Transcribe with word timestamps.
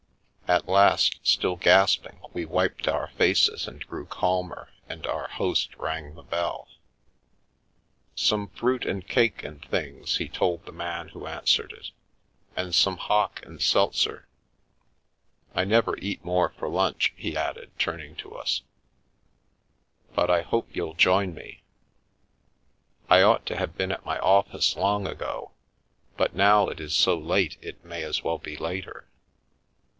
At 0.47 0.67
last, 0.67 1.19
still 1.23 1.55
gasping, 1.55 2.19
we 2.33 2.43
wiped 2.43 2.85
our 2.87 3.09
faces 3.11 3.67
and 3.67 3.85
grew 3.87 4.05
calmer 4.05 4.69
and 4.89 5.05
our 5.05 5.29
host 5.29 5.73
rang 5.77 6.15
the 6.15 6.23
bell. 6.23 6.67
We 6.67 6.71
"Leap 6.71 6.71
Screaming"" 6.71 7.77
Some 8.15 8.47
fruit 8.49 8.85
and 8.85 9.07
cake 9.07 9.43
and 9.43 9.63
things," 9.63 10.17
he 10.17 10.27
told 10.27 10.65
the 10.65 10.73
man 10.73 11.09
who 11.09 11.25
answered 11.27 11.71
it," 11.71 11.91
and 12.57 12.75
some 12.75 12.97
hock 12.97 13.45
and 13.45 13.61
seltzer. 13.61 14.27
I 15.55 15.63
never 15.63 15.95
eat 15.99 16.25
more 16.25 16.49
for 16.57 16.67
lunch," 16.67 17.13
he 17.15 17.37
added, 17.37 17.71
turning 17.79 18.15
to 18.17 18.33
us, 18.33 18.63
"but 20.15 20.29
I 20.29 20.41
hope 20.41 20.75
you'll 20.75 20.95
join 20.95 21.33
me. 21.33 21.63
I 23.07 23.21
ought 23.21 23.45
to 23.45 23.55
have 23.55 23.77
been 23.77 23.91
at 23.91 24.03
my 24.03 24.17
office 24.19 24.75
long 24.75 25.07
ago, 25.07 25.51
but 26.17 26.35
now 26.35 26.67
it 26.67 26.81
is 26.81 26.93
so 26.93 27.17
late 27.17 27.55
it 27.61 27.85
may 27.85 28.03
as 28.03 28.23
well 28.23 28.39
be 28.39 28.57
later. 28.57 29.07